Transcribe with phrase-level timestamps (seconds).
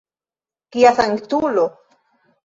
[0.75, 1.65] Kia sanktulo!